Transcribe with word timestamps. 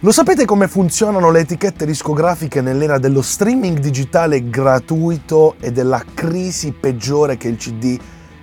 Lo 0.00 0.12
sapete 0.12 0.44
come 0.44 0.68
funzionano 0.68 1.30
le 1.30 1.40
etichette 1.40 1.86
discografiche 1.86 2.60
nell'era 2.60 2.98
dello 2.98 3.22
streaming 3.22 3.78
digitale 3.78 4.50
gratuito 4.50 5.56
e 5.58 5.72
della 5.72 6.04
crisi 6.12 6.72
peggiore 6.72 7.38
che 7.38 7.48
il 7.48 7.56
CD 7.56 7.98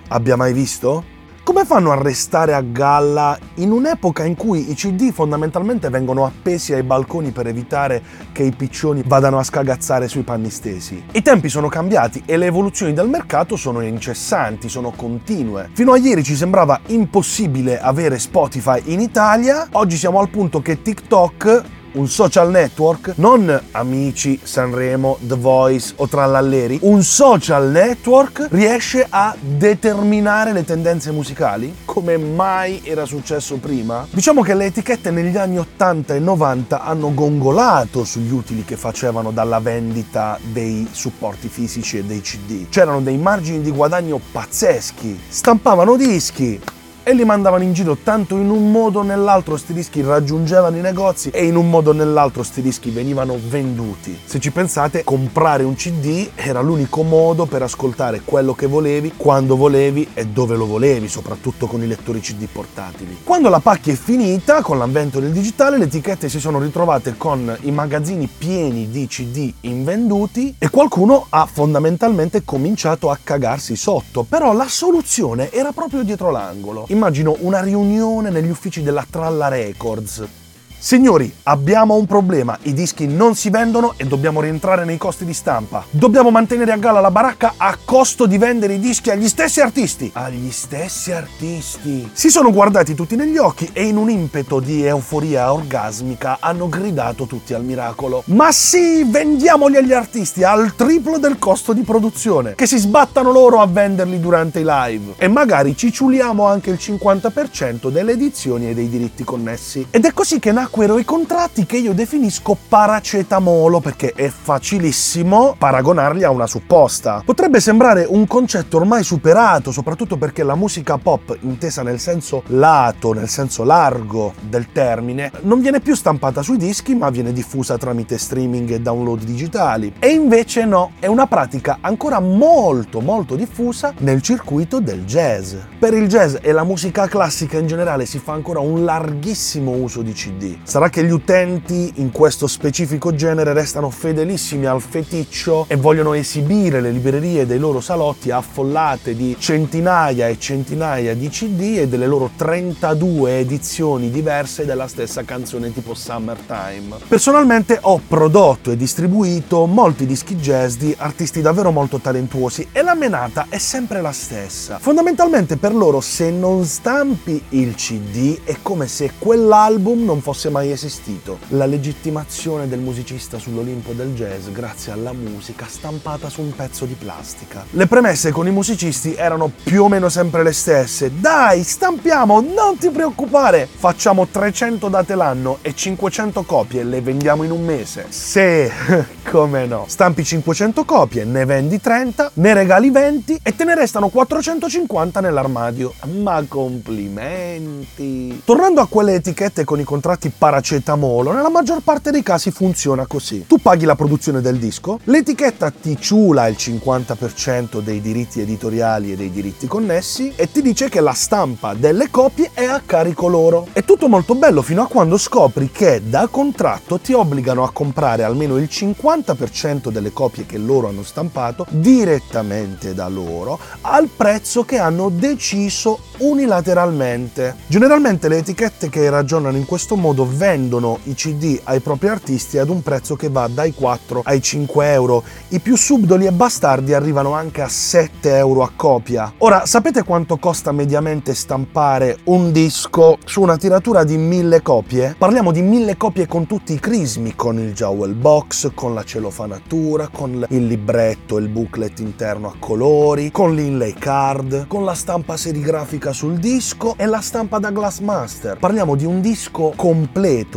abbia 0.08 0.34
mai 0.34 0.52
visto? 0.52 1.13
Come 1.44 1.66
fanno 1.66 1.92
a 1.92 2.00
restare 2.00 2.54
a 2.54 2.62
galla 2.62 3.38
in 3.56 3.70
un'epoca 3.70 4.24
in 4.24 4.34
cui 4.34 4.70
i 4.70 4.74
CD 4.74 5.12
fondamentalmente 5.12 5.90
vengono 5.90 6.24
appesi 6.24 6.72
ai 6.72 6.82
balconi 6.82 7.32
per 7.32 7.46
evitare 7.46 8.02
che 8.32 8.44
i 8.44 8.50
piccioni 8.50 9.02
vadano 9.04 9.38
a 9.38 9.42
scagazzare 9.42 10.08
sui 10.08 10.22
panni 10.22 10.48
stesi? 10.48 11.04
I 11.12 11.20
tempi 11.20 11.50
sono 11.50 11.68
cambiati 11.68 12.22
e 12.24 12.38
le 12.38 12.46
evoluzioni 12.46 12.94
del 12.94 13.10
mercato 13.10 13.56
sono 13.56 13.82
incessanti, 13.82 14.70
sono 14.70 14.92
continue. 14.96 15.68
Fino 15.74 15.92
a 15.92 15.98
ieri 15.98 16.24
ci 16.24 16.34
sembrava 16.34 16.80
impossibile 16.86 17.78
avere 17.78 18.18
Spotify 18.18 18.80
in 18.86 19.00
Italia, 19.00 19.68
oggi 19.72 19.98
siamo 19.98 20.20
al 20.20 20.30
punto 20.30 20.62
che 20.62 20.80
TikTok 20.80 21.62
un 21.94 22.08
social 22.08 22.50
network, 22.50 23.12
non 23.16 23.62
amici, 23.72 24.38
Sanremo, 24.42 25.18
The 25.20 25.36
Voice 25.36 25.92
o 25.96 26.08
Trallalleri, 26.08 26.78
un 26.82 27.02
social 27.02 27.70
network 27.70 28.48
riesce 28.50 29.06
a 29.08 29.34
determinare 29.38 30.52
le 30.52 30.64
tendenze 30.64 31.10
musicali 31.10 31.82
come 31.94 32.18
mai 32.18 32.80
era 32.82 33.06
successo 33.06 33.58
prima? 33.58 34.04
Diciamo 34.10 34.42
che 34.42 34.54
le 34.54 34.64
etichette 34.64 35.12
negli 35.12 35.36
anni 35.36 35.58
80 35.58 36.14
e 36.16 36.18
90 36.18 36.82
hanno 36.82 37.14
gongolato 37.14 38.02
sugli 38.02 38.32
utili 38.32 38.64
che 38.64 38.76
facevano 38.76 39.30
dalla 39.30 39.60
vendita 39.60 40.36
dei 40.42 40.88
supporti 40.90 41.46
fisici 41.46 41.98
e 41.98 42.02
dei 42.02 42.20
CD. 42.20 42.68
C'erano 42.68 43.00
dei 43.00 43.16
margini 43.16 43.60
di 43.60 43.70
guadagno 43.70 44.20
pazzeschi, 44.32 45.20
stampavano 45.28 45.96
dischi, 45.96 46.60
e 47.04 47.12
li 47.12 47.24
mandavano 47.24 47.62
in 47.62 47.74
giro 47.74 47.98
tanto 48.02 48.36
in 48.36 48.48
un 48.48 48.70
modo 48.70 49.00
o 49.00 49.02
nell'altro 49.02 49.58
sti 49.58 49.74
dischi 49.74 50.00
raggiungevano 50.00 50.78
i 50.78 50.80
negozi 50.80 51.28
e 51.28 51.44
in 51.44 51.54
un 51.54 51.68
modo 51.68 51.90
o 51.90 51.92
nell'altro 51.92 52.42
sti 52.42 52.62
dischi 52.62 52.90
venivano 52.90 53.38
venduti. 53.46 54.18
Se 54.24 54.40
ci 54.40 54.50
pensate, 54.50 55.04
comprare 55.04 55.64
un 55.64 55.74
CD 55.74 56.30
era 56.34 56.62
l'unico 56.62 57.02
modo 57.02 57.44
per 57.44 57.62
ascoltare 57.62 58.22
quello 58.24 58.54
che 58.54 58.66
volevi, 58.66 59.12
quando 59.16 59.54
volevi 59.54 60.08
e 60.14 60.26
dove 60.26 60.56
lo 60.56 60.66
volevi, 60.66 61.06
soprattutto 61.06 61.66
con 61.66 61.82
i 61.82 61.86
lettori 61.86 62.20
CD 62.20 62.48
portatili. 62.50 63.18
Quando 63.22 63.50
la 63.50 63.60
pacchia 63.60 63.92
è 63.92 63.96
finita, 63.96 64.62
con 64.62 64.78
l'avvento 64.78 65.20
del 65.20 65.32
digitale, 65.32 65.76
le 65.76 65.84
etichette 65.84 66.30
si 66.30 66.40
sono 66.40 66.58
ritrovate 66.58 67.16
con 67.18 67.54
i 67.62 67.70
magazzini 67.70 68.26
pieni 68.26 68.88
di 68.90 69.06
CD 69.06 69.52
invenduti 69.60 70.54
e 70.58 70.70
qualcuno 70.70 71.26
ha 71.28 71.46
fondamentalmente 71.50 72.44
cominciato 72.44 73.10
a 73.10 73.18
cagarsi 73.22 73.76
sotto, 73.76 74.24
però 74.26 74.54
la 74.54 74.68
soluzione 74.68 75.52
era 75.52 75.72
proprio 75.72 76.02
dietro 76.02 76.30
l'angolo 76.30 76.86
immagino 76.94 77.36
una 77.40 77.60
riunione 77.60 78.30
negli 78.30 78.48
uffici 78.48 78.82
della 78.82 79.06
Tralla 79.08 79.48
Records 79.48 80.43
Signori, 80.78 81.32
abbiamo 81.44 81.94
un 81.94 82.04
problema, 82.04 82.58
i 82.64 82.74
dischi 82.74 83.06
non 83.06 83.34
si 83.34 83.48
vendono 83.48 83.94
e 83.96 84.04
dobbiamo 84.04 84.42
rientrare 84.42 84.84
nei 84.84 84.98
costi 84.98 85.24
di 85.24 85.32
stampa. 85.32 85.82
Dobbiamo 85.88 86.30
mantenere 86.30 86.72
a 86.72 86.76
galla 86.76 87.00
la 87.00 87.10
baracca 87.10 87.54
a 87.56 87.78
costo 87.82 88.26
di 88.26 88.36
vendere 88.36 88.74
i 88.74 88.78
dischi 88.78 89.08
agli 89.08 89.26
stessi 89.26 89.62
artisti. 89.62 90.10
Agli 90.12 90.50
stessi 90.50 91.10
artisti. 91.10 92.10
Si 92.12 92.28
sono 92.28 92.52
guardati 92.52 92.94
tutti 92.94 93.16
negli 93.16 93.38
occhi 93.38 93.70
e 93.72 93.84
in 93.84 93.96
un 93.96 94.10
impeto 94.10 94.60
di 94.60 94.84
euforia 94.84 95.54
orgasmica 95.54 96.36
hanno 96.38 96.68
gridato 96.68 97.24
tutti 97.24 97.54
al 97.54 97.64
miracolo. 97.64 98.22
Ma 98.26 98.52
sì, 98.52 99.04
vendiamoli 99.04 99.76
agli 99.76 99.94
artisti 99.94 100.44
al 100.44 100.74
triplo 100.74 101.16
del 101.16 101.38
costo 101.38 101.72
di 101.72 101.80
produzione. 101.80 102.54
Che 102.54 102.66
si 102.66 102.76
sbattano 102.76 103.32
loro 103.32 103.62
a 103.62 103.66
venderli 103.66 104.20
durante 104.20 104.60
i 104.60 104.64
live. 104.66 105.14
E 105.16 105.28
magari 105.28 105.74
ci 105.74 105.90
ciuliamo 105.90 106.46
anche 106.46 106.68
il 106.68 106.78
50% 106.78 107.88
delle 107.88 108.12
edizioni 108.12 108.68
e 108.68 108.74
dei 108.74 108.90
diritti 108.90 109.24
connessi. 109.24 109.86
Ed 109.90 110.04
è 110.04 110.12
così 110.12 110.38
che 110.38 110.52
nacque 110.52 110.63
nacquero 110.64 110.98
i 110.98 111.04
contratti 111.04 111.66
che 111.66 111.76
io 111.76 111.92
definisco 111.92 112.56
paracetamolo 112.68 113.80
perché 113.80 114.12
è 114.14 114.30
facilissimo 114.30 115.56
paragonarli 115.58 116.24
a 116.24 116.30
una 116.30 116.46
supposta. 116.46 117.22
Potrebbe 117.22 117.60
sembrare 117.60 118.06
un 118.08 118.26
concetto 118.26 118.78
ormai 118.78 119.04
superato, 119.04 119.72
soprattutto 119.72 120.16
perché 120.16 120.42
la 120.42 120.54
musica 120.54 120.96
pop, 120.96 121.36
intesa 121.42 121.82
nel 121.82 122.00
senso 122.00 122.44
lato, 122.46 123.12
nel 123.12 123.28
senso 123.28 123.62
largo 123.62 124.32
del 124.40 124.72
termine, 124.72 125.30
non 125.42 125.60
viene 125.60 125.80
più 125.80 125.94
stampata 125.94 126.40
sui 126.40 126.56
dischi 126.56 126.94
ma 126.94 127.10
viene 127.10 127.34
diffusa 127.34 127.76
tramite 127.76 128.16
streaming 128.16 128.70
e 128.70 128.80
download 128.80 129.22
digitali. 129.22 129.92
E 129.98 130.08
invece 130.08 130.64
no, 130.64 130.92
è 130.98 131.06
una 131.06 131.26
pratica 131.26 131.78
ancora 131.82 132.20
molto 132.20 133.00
molto 133.00 133.34
diffusa 133.34 133.92
nel 133.98 134.22
circuito 134.22 134.80
del 134.80 135.04
jazz. 135.04 135.54
Per 135.78 135.92
il 135.92 136.08
jazz 136.08 136.36
e 136.40 136.52
la 136.52 136.64
musica 136.64 137.06
classica 137.06 137.58
in 137.58 137.66
generale 137.66 138.06
si 138.06 138.18
fa 138.18 138.32
ancora 138.32 138.60
un 138.60 138.82
larghissimo 138.82 139.72
uso 139.72 140.00
di 140.00 140.12
CD. 140.12 140.53
Sarà 140.62 140.88
che 140.88 141.04
gli 141.04 141.10
utenti 141.10 141.92
in 141.96 142.10
questo 142.10 142.46
specifico 142.46 143.14
genere 143.14 143.52
restano 143.52 143.90
fedelissimi 143.90 144.66
al 144.66 144.80
feticcio 144.80 145.64
e 145.68 145.76
vogliono 145.76 146.14
esibire 146.14 146.80
le 146.80 146.90
librerie 146.90 147.46
dei 147.46 147.58
loro 147.58 147.80
salotti 147.80 148.30
affollate 148.30 149.14
di 149.14 149.36
centinaia 149.38 150.28
e 150.28 150.38
centinaia 150.38 151.14
di 151.14 151.28
CD 151.28 151.78
e 151.78 151.88
delle 151.88 152.06
loro 152.06 152.30
32 152.36 153.38
edizioni 153.38 154.10
diverse 154.10 154.64
della 154.64 154.86
stessa 154.86 155.24
canzone 155.24 155.72
tipo 155.72 155.94
Summertime. 155.94 156.96
Personalmente 157.08 157.78
ho 157.80 158.00
prodotto 158.06 158.70
e 158.70 158.76
distribuito 158.76 159.66
molti 159.66 160.06
dischi 160.06 160.36
jazz 160.36 160.76
di 160.76 160.94
artisti 160.98 161.40
davvero 161.40 161.70
molto 161.70 161.98
talentuosi 161.98 162.68
e 162.72 162.82
la 162.82 162.94
menata 162.94 163.46
è 163.48 163.58
sempre 163.58 164.00
la 164.00 164.12
stessa. 164.12 164.78
Fondamentalmente 164.78 165.56
per 165.56 165.74
loro 165.74 166.00
se 166.00 166.30
non 166.30 166.64
stampi 166.64 167.42
il 167.50 167.74
CD 167.74 168.40
è 168.44 168.56
come 168.62 168.86
se 168.86 169.12
quell'album 169.18 170.04
non 170.04 170.20
fosse 170.20 170.43
mai 170.50 170.70
esistito. 170.70 171.38
La 171.48 171.66
legittimazione 171.66 172.68
del 172.68 172.80
musicista 172.80 173.38
sull'Olimpo 173.38 173.92
del 173.92 174.14
jazz 174.14 174.48
grazie 174.48 174.92
alla 174.92 175.12
musica 175.12 175.66
stampata 175.68 176.28
su 176.28 176.40
un 176.40 176.54
pezzo 176.54 176.84
di 176.84 176.94
plastica. 176.94 177.64
Le 177.70 177.86
premesse 177.86 178.32
con 178.32 178.46
i 178.46 178.50
musicisti 178.50 179.14
erano 179.14 179.50
più 179.62 179.84
o 179.84 179.88
meno 179.88 180.08
sempre 180.08 180.42
le 180.42 180.52
stesse. 180.52 181.10
Dai, 181.18 181.62
stampiamo, 181.62 182.40
non 182.40 182.76
ti 182.78 182.90
preoccupare! 182.90 183.68
Facciamo 183.72 184.26
300 184.26 184.88
date 184.88 185.14
l'anno 185.14 185.58
e 185.62 185.74
500 185.74 186.42
copie 186.42 186.84
le 186.84 187.00
vendiamo 187.00 187.42
in 187.42 187.50
un 187.50 187.64
mese. 187.64 188.06
Se, 188.08 188.70
come 189.30 189.66
no. 189.66 189.84
Stampi 189.88 190.24
500 190.24 190.84
copie, 190.84 191.24
ne 191.24 191.44
vendi 191.44 191.80
30, 191.80 192.32
ne 192.34 192.54
regali 192.54 192.90
20 192.90 193.40
e 193.42 193.54
te 193.54 193.64
ne 193.64 193.74
restano 193.74 194.08
450 194.08 195.20
nell'armadio. 195.20 195.94
Ma 196.20 196.44
complimenti! 196.46 198.42
Tornando 198.44 198.80
a 198.80 198.86
quelle 198.86 199.14
etichette 199.14 199.64
con 199.64 199.80
i 199.80 199.84
contratti 199.84 200.30
paracetamolo, 200.36 201.32
nella 201.32 201.50
maggior 201.50 201.80
parte 201.80 202.10
dei 202.10 202.22
casi 202.22 202.50
funziona 202.50 203.06
così. 203.06 203.44
Tu 203.46 203.58
paghi 203.58 203.84
la 203.84 203.94
produzione 203.94 204.40
del 204.40 204.58
disco, 204.58 204.98
l'etichetta 205.04 205.70
ti 205.70 205.96
ciula 205.98 206.46
il 206.48 206.56
50% 206.58 207.80
dei 207.80 208.00
diritti 208.00 208.40
editoriali 208.40 209.12
e 209.12 209.16
dei 209.16 209.30
diritti 209.30 209.66
connessi 209.66 210.32
e 210.36 210.50
ti 210.50 210.62
dice 210.62 210.88
che 210.88 211.00
la 211.00 211.12
stampa 211.12 211.74
delle 211.74 212.10
copie 212.10 212.50
è 212.52 212.64
a 212.64 212.82
carico 212.84 213.28
loro. 213.28 213.68
È 213.72 213.84
tutto 213.84 214.08
molto 214.08 214.34
bello 214.34 214.62
fino 214.62 214.82
a 214.82 214.86
quando 214.86 215.18
scopri 215.18 215.70
che 215.70 216.02
da 216.04 216.26
contratto 216.30 216.98
ti 216.98 217.12
obbligano 217.12 217.64
a 217.64 217.70
comprare 217.72 218.22
almeno 218.24 218.56
il 218.56 218.68
50% 218.70 219.88
delle 219.90 220.12
copie 220.12 220.46
che 220.46 220.58
loro 220.58 220.88
hanno 220.88 221.02
stampato 221.02 221.66
direttamente 221.70 222.94
da 222.94 223.08
loro 223.08 223.58
al 223.82 224.08
prezzo 224.14 224.64
che 224.64 224.78
hanno 224.78 225.08
deciso 225.08 226.00
unilateralmente. 226.18 227.56
Generalmente 227.66 228.28
le 228.28 228.38
etichette 228.38 228.88
che 228.88 229.08
ragionano 229.10 229.56
in 229.56 229.64
questo 229.64 229.96
modo 229.96 230.23
vendono 230.24 230.98
i 231.04 231.14
CD 231.14 231.60
ai 231.64 231.80
propri 231.80 232.08
artisti 232.08 232.58
ad 232.58 232.68
un 232.68 232.82
prezzo 232.82 233.16
che 233.16 233.28
va 233.28 233.48
dai 233.48 233.72
4 233.72 234.22
ai 234.24 234.40
5 234.40 234.92
euro. 234.92 235.22
I 235.48 235.60
più 235.60 235.76
subdoli 235.76 236.26
e 236.26 236.32
bastardi 236.32 236.94
arrivano 236.94 237.32
anche 237.32 237.62
a 237.62 237.68
7 237.68 238.36
euro 238.36 238.62
a 238.62 238.70
copia. 238.74 239.32
Ora, 239.38 239.66
sapete 239.66 240.02
quanto 240.02 240.36
costa 240.38 240.72
mediamente 240.72 241.34
stampare 241.34 242.18
un 242.24 242.52
disco 242.52 243.18
su 243.24 243.42
una 243.42 243.56
tiratura 243.56 244.04
di 244.04 244.16
1000 244.16 244.62
copie? 244.62 245.14
Parliamo 245.16 245.52
di 245.52 245.62
1000 245.62 245.96
copie 245.96 246.26
con 246.26 246.46
tutti 246.46 246.72
i 246.72 246.80
crismi, 246.80 247.34
con 247.34 247.58
il 247.58 247.72
jewel 247.72 248.14
box, 248.14 248.70
con 248.74 248.94
la 248.94 249.04
celofanatura, 249.04 250.08
con 250.08 250.46
il 250.48 250.66
libretto, 250.66 251.38
il 251.38 251.48
booklet 251.48 252.00
interno 252.00 252.48
a 252.48 252.54
colori, 252.58 253.30
con 253.30 253.54
l'inlay 253.54 253.94
card, 253.94 254.66
con 254.66 254.84
la 254.84 254.94
stampa 254.94 255.36
serigrafica 255.36 256.12
sul 256.12 256.38
disco 256.38 256.94
e 256.96 257.06
la 257.06 257.20
stampa 257.20 257.58
da 257.58 257.70
Glassmaster. 257.70 258.58
Parliamo 258.58 258.94
di 258.94 259.04
un 259.04 259.20
disco 259.20 259.72
completo, 259.76 260.12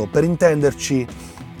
per 0.06 0.24
intenderci 0.24 1.06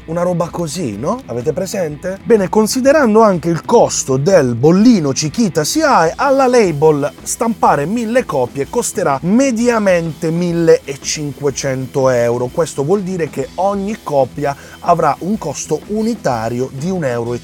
una 0.08 0.22
roba 0.22 0.48
così, 0.48 0.96
no? 0.96 1.20
Avete 1.26 1.52
presente? 1.52 2.18
Bene, 2.24 2.48
considerando 2.48 3.22
anche 3.22 3.50
il 3.50 3.64
costo 3.64 4.16
del 4.16 4.54
bollino 4.54 5.12
Chiquita 5.12 5.64
CI, 5.64 5.82
alla 6.16 6.46
label 6.46 7.12
stampare 7.22 7.84
mille 7.84 8.24
copie 8.24 8.68
costerà 8.70 9.18
mediamente 9.22 10.30
1500 10.30 12.08
euro. 12.10 12.46
Questo 12.46 12.84
vuol 12.84 13.02
dire 13.02 13.28
che 13.28 13.48
ogni 13.56 13.98
copia 14.02 14.56
avrà 14.80 15.14
un 15.20 15.36
costo 15.36 15.80
unitario 15.88 16.70
di 16.72 16.90
1,50 16.90 17.04
euro. 17.04 17.36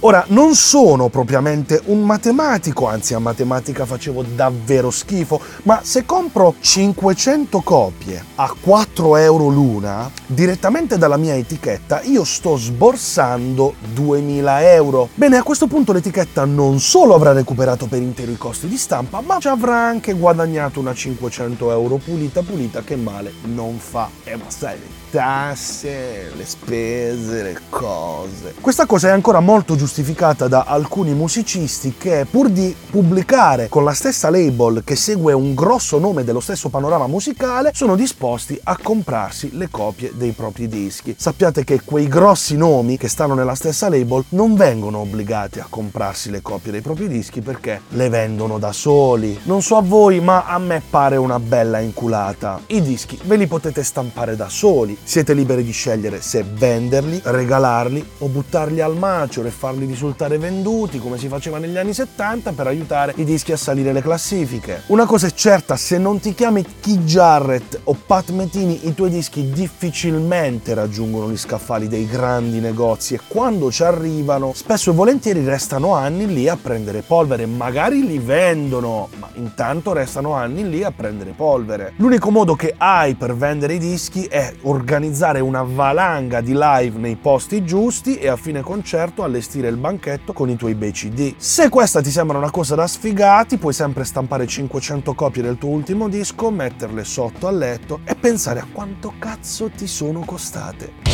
Ora, 0.00 0.24
non 0.28 0.54
sono 0.54 1.08
propriamente 1.08 1.80
un 1.86 2.02
matematico, 2.02 2.88
anzi 2.88 3.14
a 3.14 3.20
matematica 3.20 3.86
facevo 3.86 4.24
davvero 4.34 4.90
schifo, 4.90 5.40
ma 5.62 5.80
se 5.82 6.04
compro 6.04 6.54
500 6.58 7.60
copie 7.60 8.24
a 8.34 8.52
4 8.60 9.16
euro 9.16 9.48
l'una, 9.48 10.10
direttamente 10.26 10.98
dalla 10.98 11.16
mia 11.16 11.36
etichetta 11.36 11.67
io 12.04 12.24
sto 12.24 12.56
sborsando 12.56 13.74
2000 13.92 14.72
euro. 14.72 15.08
Bene, 15.14 15.36
a 15.36 15.42
questo 15.42 15.66
punto 15.66 15.92
l'etichetta 15.92 16.44
non 16.44 16.80
solo 16.80 17.14
avrà 17.14 17.32
recuperato 17.32 17.86
per 17.86 18.00
intero 18.00 18.30
i 18.30 18.36
costi 18.36 18.68
di 18.68 18.76
stampa, 18.76 19.20
ma 19.20 19.38
ci 19.38 19.48
avrà 19.48 19.76
anche 19.76 20.12
guadagnato 20.14 20.80
una 20.80 20.94
500 20.94 21.70
euro 21.70 21.96
pulita 21.96 22.42
pulita 22.42 22.82
che 22.82 22.96
male 22.96 23.32
non 23.42 23.78
fa. 23.78 24.08
E 24.24 24.36
ma 24.36 24.48
sai, 24.48 24.78
le 24.78 24.98
tasse, 25.10 26.30
le 26.34 26.44
spese, 26.44 27.42
le 27.42 27.60
cose. 27.68 28.54
Questa 28.60 28.86
cosa 28.86 29.08
è 29.08 29.10
ancora 29.10 29.40
molto 29.40 29.76
giustificata 29.76 30.48
da 30.48 30.64
alcuni 30.66 31.14
musicisti 31.14 31.94
che 31.96 32.26
pur 32.30 32.48
di 32.48 32.74
pubblicare 32.90 33.68
con 33.68 33.84
la 33.84 33.92
stessa 33.92 34.30
label 34.30 34.82
che 34.84 34.96
segue 34.96 35.32
un 35.32 35.54
grosso 35.54 35.98
nome 35.98 36.24
dello 36.24 36.40
stesso 36.40 36.68
panorama 36.68 37.06
musicale 37.06 37.70
sono 37.74 37.96
disposti 37.96 38.58
a 38.62 38.76
comprarsi 38.80 39.56
le 39.56 39.68
copie 39.70 40.12
dei 40.14 40.32
propri 40.32 40.68
dischi. 40.68 41.14
Sappiate 41.16 41.57
che 41.64 41.82
quei 41.84 42.08
grossi 42.08 42.56
nomi 42.56 42.96
che 42.96 43.08
stanno 43.08 43.34
nella 43.34 43.54
stessa 43.54 43.88
label 43.88 44.24
non 44.30 44.54
vengono 44.54 44.98
obbligati 44.98 45.60
a 45.60 45.66
comprarsi 45.68 46.30
le 46.30 46.42
copie 46.42 46.72
dei 46.72 46.80
propri 46.80 47.08
dischi 47.08 47.40
perché 47.40 47.80
le 47.90 48.08
vendono 48.08 48.58
da 48.58 48.72
soli. 48.72 49.38
Non 49.44 49.62
so 49.62 49.76
a 49.76 49.82
voi, 49.82 50.20
ma 50.20 50.44
a 50.46 50.58
me 50.58 50.82
pare 50.88 51.16
una 51.16 51.38
bella 51.38 51.78
inculata. 51.78 52.60
I 52.66 52.82
dischi 52.82 53.18
ve 53.24 53.36
li 53.36 53.46
potete 53.46 53.82
stampare 53.82 54.36
da 54.36 54.48
soli 54.48 54.96
siete 55.02 55.34
liberi 55.34 55.64
di 55.64 55.72
scegliere 55.72 56.20
se 56.20 56.44
venderli, 56.44 57.20
regalarli 57.24 58.04
o 58.18 58.28
buttarli 58.28 58.80
al 58.80 58.96
macio 58.96 59.44
e 59.44 59.50
farli 59.50 59.86
risultare 59.86 60.38
venduti 60.38 60.98
come 60.98 61.18
si 61.18 61.28
faceva 61.28 61.58
negli 61.58 61.76
anni 61.76 61.94
70 61.94 62.52
per 62.52 62.66
aiutare 62.66 63.12
i 63.16 63.24
dischi 63.24 63.52
a 63.52 63.56
salire 63.56 63.92
le 63.92 64.02
classifiche. 64.02 64.82
Una 64.86 65.06
cosa 65.06 65.26
è 65.26 65.32
certa, 65.32 65.76
se 65.76 65.98
non 65.98 66.20
ti 66.20 66.34
chiami 66.34 66.64
Keith 66.80 67.04
Jarrett 67.04 67.80
o 67.84 67.96
Pat 68.06 68.30
Metini 68.30 68.86
i 68.86 68.94
tuoi 68.94 69.10
dischi 69.10 69.50
difficilmente 69.50 70.74
raggiungono 70.74 71.30
gli 71.30 71.36
scaffali 71.48 71.88
dei 71.88 72.06
grandi 72.06 72.60
negozi 72.60 73.14
e 73.14 73.20
quando 73.26 73.72
ci 73.72 73.82
arrivano 73.82 74.52
spesso 74.54 74.90
e 74.90 74.92
volentieri 74.92 75.42
restano 75.42 75.94
anni 75.94 76.26
lì 76.26 76.46
a 76.46 76.58
prendere 76.60 77.00
polvere, 77.00 77.46
magari 77.46 78.06
li 78.06 78.18
vendono, 78.18 79.08
ma 79.18 79.30
intanto 79.36 79.94
restano 79.94 80.34
anni 80.34 80.68
lì 80.68 80.84
a 80.84 80.90
prendere 80.90 81.30
polvere. 81.30 81.94
L'unico 81.96 82.30
modo 82.30 82.54
che 82.54 82.74
hai 82.76 83.14
per 83.14 83.34
vendere 83.34 83.74
i 83.74 83.78
dischi 83.78 84.24
è 84.24 84.52
organizzare 84.62 85.40
una 85.40 85.62
valanga 85.62 86.42
di 86.42 86.52
live 86.54 86.98
nei 86.98 87.16
posti 87.16 87.64
giusti 87.64 88.18
e 88.18 88.28
a 88.28 88.36
fine 88.36 88.60
concerto 88.60 89.24
allestire 89.24 89.68
il 89.68 89.78
banchetto 89.78 90.34
con 90.34 90.50
i 90.50 90.56
tuoi 90.56 90.74
bei 90.74 90.92
CD. 90.92 91.32
Se 91.38 91.70
questa 91.70 92.02
ti 92.02 92.10
sembra 92.10 92.36
una 92.36 92.50
cosa 92.50 92.74
da 92.74 92.86
sfigati, 92.86 93.56
puoi 93.56 93.72
sempre 93.72 94.04
stampare 94.04 94.46
500 94.46 95.14
copie 95.14 95.42
del 95.42 95.56
tuo 95.56 95.70
ultimo 95.70 96.08
disco, 96.08 96.50
metterle 96.50 97.04
sotto 97.04 97.46
al 97.46 97.56
letto 97.56 98.00
e 98.04 98.14
pensare 98.14 98.60
a 98.60 98.66
quanto 98.70 99.14
cazzo 99.18 99.70
ti 99.70 99.86
sono 99.86 100.20
costate. 100.26 101.07